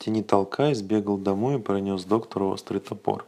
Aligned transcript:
тени 0.00 0.22
толкаясь, 0.22 0.78
сбегал 0.78 1.18
домой 1.18 1.56
и 1.56 1.62
принес 1.62 2.04
доктору 2.04 2.48
острый 2.48 2.78
топор. 2.80 3.26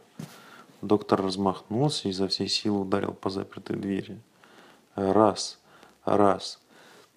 Доктор 0.81 1.21
размахнулся 1.21 2.07
и 2.07 2.11
изо 2.11 2.27
всей 2.27 2.49
силы 2.49 2.81
ударил 2.81 3.13
по 3.13 3.29
запертой 3.29 3.77
двери. 3.77 4.19
Раз, 4.95 5.59
раз. 6.03 6.59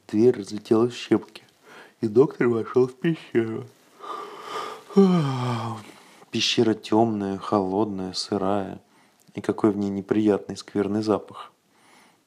Дверь 0.09 0.39
разлетелась 0.39 0.93
в 0.93 0.97
щепки, 0.97 1.43
и 2.01 2.07
доктор 2.07 2.49
вошел 2.49 2.87
в 2.87 2.95
пещеру. 2.95 3.65
Пещера 6.31 6.75
темная, 6.75 7.38
холодная, 7.38 8.13
сырая, 8.13 8.79
и 9.35 9.41
какой 9.41 9.71
в 9.71 9.77
ней 9.77 9.91
неприятный 9.91 10.57
скверный 10.57 11.03
запах. 11.03 11.51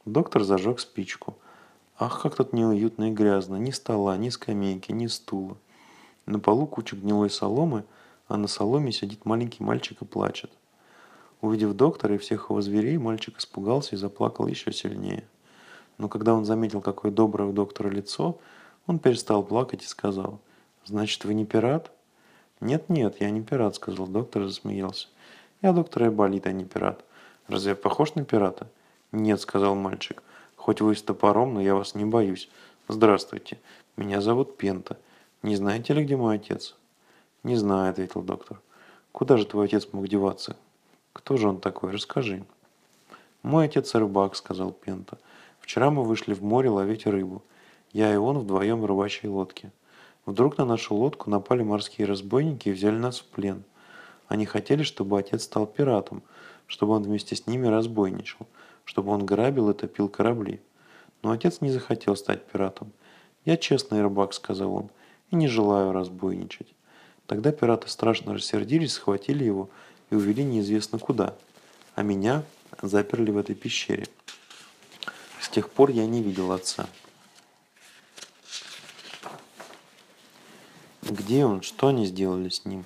Доктор 0.05 0.43
зажег 0.43 0.79
спичку. 0.79 1.37
Ах, 1.97 2.21
как 2.21 2.35
тут 2.35 2.53
неуютно 2.53 3.09
и 3.09 3.13
грязно. 3.13 3.57
Ни 3.57 3.71
стола, 3.71 4.17
ни 4.17 4.29
скамейки, 4.29 4.91
ни 4.91 5.07
стула. 5.07 5.57
На 6.29 6.39
полу 6.39 6.67
куча 6.67 6.95
гнилой 6.95 7.31
соломы, 7.31 7.85
а 8.27 8.37
на 8.37 8.47
соломе 8.47 8.91
сидит 8.91 9.25
маленький 9.25 9.63
мальчик 9.63 10.03
и 10.03 10.05
плачет. 10.05 10.51
Увидев 11.41 11.73
доктора 11.73 12.13
и 12.13 12.17
всех 12.19 12.51
его 12.51 12.61
зверей, 12.61 12.99
мальчик 12.99 13.39
испугался 13.39 13.95
и 13.95 13.97
заплакал 13.97 14.45
еще 14.45 14.71
сильнее. 14.71 15.23
Но 15.97 16.07
когда 16.07 16.35
он 16.35 16.45
заметил, 16.45 16.81
какое 16.81 17.11
доброе 17.11 17.49
у 17.49 17.51
доктора 17.51 17.89
лицо, 17.89 18.37
он 18.85 18.99
перестал 18.99 19.41
плакать 19.41 19.81
и 19.81 19.87
сказал, 19.87 20.39
«Значит, 20.85 21.25
вы 21.25 21.33
не 21.33 21.47
пират?» 21.47 21.91
«Нет-нет, 22.61 23.19
я 23.19 23.31
не 23.31 23.41
пират»,— 23.41 23.73
сказал 23.77 24.05
доктор 24.05 24.43
и 24.43 24.49
засмеялся. 24.49 25.07
«Я 25.63 25.73
доктор 25.73 26.03
Айболит, 26.03 26.45
а 26.45 26.51
не 26.51 26.63
пират. 26.65 27.03
Разве 27.47 27.71
я 27.71 27.75
похож 27.75 28.13
на 28.13 28.23
пирата?» 28.23 28.67
«Нет»,— 29.11 29.41
сказал 29.41 29.73
мальчик. 29.73 30.21
«Хоть 30.57 30.79
вы 30.79 30.95
с 30.95 31.01
топором, 31.01 31.55
но 31.55 31.61
я 31.61 31.73
вас 31.73 31.95
не 31.95 32.05
боюсь. 32.05 32.51
Здравствуйте. 32.87 33.57
Меня 33.97 34.21
зовут 34.21 34.57
Пента. 34.57 34.99
Не 35.41 35.55
знаете 35.55 35.93
ли, 35.93 36.03
где 36.03 36.17
мой 36.17 36.35
отец?» 36.35 36.75
«Не 37.43 37.55
знаю»,— 37.55 37.89
ответил 37.91 38.21
доктор. 38.21 38.61
«Куда 39.13 39.37
же 39.37 39.45
твой 39.45 39.65
отец 39.65 39.87
мог 39.93 40.07
деваться?» 40.07 40.57
«Кто 41.13 41.37
же 41.37 41.47
он 41.47 41.61
такой? 41.61 41.91
Расскажи». 41.91 42.43
«Мой 43.41 43.65
отец 43.65 43.95
рыбак»,— 43.95 44.35
сказал 44.37 44.71
Пента. 44.71 45.17
«Вчера 45.61 45.91
мы 45.91 46.03
вышли 46.03 46.33
в 46.33 46.43
море 46.43 46.69
ловить 46.69 47.05
рыбу. 47.05 47.41
Я 47.93 48.13
и 48.13 48.17
он 48.17 48.39
вдвоем 48.39 48.81
в 48.81 48.85
рыбачьей 48.85 49.29
лодке. 49.29 49.71
Вдруг 50.25 50.57
на 50.57 50.65
нашу 50.65 50.93
лодку 50.95 51.29
напали 51.29 51.63
морские 51.63 52.05
разбойники 52.05 52.69
и 52.69 52.73
взяли 52.73 52.97
нас 52.97 53.19
в 53.19 53.25
плен. 53.25 53.63
Они 54.27 54.45
хотели, 54.45 54.83
чтобы 54.83 55.17
отец 55.17 55.43
стал 55.43 55.65
пиратом, 55.65 56.21
чтобы 56.67 56.93
он 56.93 57.03
вместе 57.03 57.35
с 57.35 57.47
ними 57.47 57.67
разбойничал, 57.67 58.45
чтобы 58.83 59.11
он 59.11 59.25
грабил 59.25 59.69
и 59.69 59.73
топил 59.73 60.09
корабли. 60.09 60.61
Но 61.23 61.31
отец 61.31 61.61
не 61.61 61.71
захотел 61.71 62.17
стать 62.17 62.45
пиратом. 62.45 62.91
«Я 63.45 63.55
честный 63.55 64.01
рыбак»,— 64.01 64.33
сказал 64.35 64.75
он,— 64.75 64.89
«и 65.31 65.35
не 65.35 65.47
желаю 65.47 65.91
разбойничать». 65.91 66.73
Тогда 67.25 67.51
пираты 67.51 67.87
страшно 67.89 68.33
рассердились, 68.33 68.93
схватили 68.93 69.43
его 69.43 69.69
и 70.09 70.15
увели 70.15 70.43
неизвестно 70.43 70.97
куда. 70.97 71.35
А 71.95 72.01
меня 72.01 72.43
заперли 72.81 73.29
в 73.29 73.37
этой 73.37 73.55
пещере. 73.55 74.07
С 75.39 75.49
тех 75.49 75.69
пор 75.69 75.91
я 75.91 76.07
не 76.07 76.23
видел 76.23 76.51
отца. 76.51 76.87
Где 81.03 81.45
он? 81.45 81.61
Что 81.61 81.87
они 81.87 82.05
сделали 82.05 82.49
с 82.49 82.65
ним? 82.65 82.85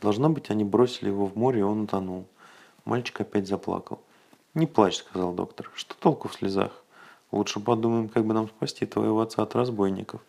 Должно 0.00 0.28
быть, 0.28 0.50
они 0.50 0.64
бросили 0.64 1.08
его 1.08 1.26
в 1.26 1.36
море, 1.36 1.60
и 1.60 1.62
он 1.62 1.82
утонул. 1.82 2.26
Мальчик 2.84 3.20
опять 3.20 3.46
заплакал. 3.46 4.00
«Не 4.54 4.66
плачь»,— 4.66 4.96
сказал 4.98 5.32
доктор. 5.32 5.70
«Что 5.74 5.94
толку 5.94 6.28
в 6.28 6.34
слезах? 6.34 6.82
Лучше 7.30 7.60
подумаем, 7.60 8.08
как 8.08 8.26
бы 8.26 8.34
нам 8.34 8.48
спасти 8.48 8.84
твоего 8.84 9.20
отца 9.20 9.42
от 9.42 9.54
разбойников. 9.54 10.20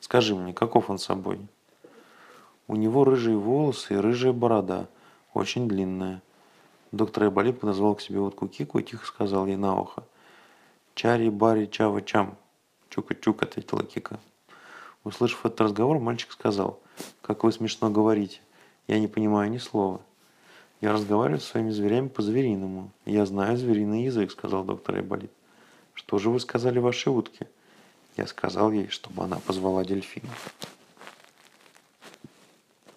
Скажи 0.00 0.34
мне, 0.34 0.52
каков 0.52 0.90
он 0.90 0.98
собой?» 0.98 1.40
«У 2.66 2.76
него 2.76 3.04
рыжие 3.04 3.36
волосы 3.36 3.94
и 3.94 3.96
рыжая 3.96 4.32
борода, 4.32 4.88
очень 5.34 5.68
длинная». 5.68 6.22
Доктор 6.92 7.24
Айболит 7.24 7.60
подозвал 7.60 7.94
к 7.94 8.00
себе 8.00 8.18
утку 8.18 8.48
Кику 8.48 8.78
и 8.78 8.82
тихо 8.82 9.04
сказал 9.06 9.46
ей 9.46 9.56
на 9.56 9.78
ухо. 9.78 10.04
«Чари-бари 10.94 11.66
чава-чам». 11.66 12.36
«Чука-чук»,— 12.88 13.42
ответила 13.42 13.84
Кика. 13.84 14.18
Услышав 15.04 15.44
этот 15.44 15.60
разговор, 15.60 15.98
мальчик 15.98 16.32
сказал, 16.32 16.80
«Как 17.20 17.44
вы 17.44 17.52
смешно 17.52 17.90
говорите. 17.90 18.40
Я 18.86 18.98
не 18.98 19.06
понимаю 19.06 19.50
ни 19.50 19.58
слова». 19.58 20.00
«Я 20.80 20.92
разговариваю 20.92 21.40
с 21.40 21.44
своими 21.44 21.70
зверями 21.70 22.08
по-звериному. 22.08 22.90
Я 23.04 23.26
знаю 23.26 23.56
звериный 23.56 24.04
язык»,— 24.04 24.30
сказал 24.32 24.64
доктор 24.64 24.96
Айболит. 24.96 25.32
«Что 25.92 26.18
же 26.18 26.30
вы 26.30 26.40
сказали 26.40 26.78
вашей 26.78 27.08
утке?» 27.12 27.48
Я 28.18 28.26
сказал 28.26 28.72
ей, 28.72 28.88
чтобы 28.88 29.22
она 29.22 29.38
позвала 29.38 29.84
дельфина. 29.84 30.28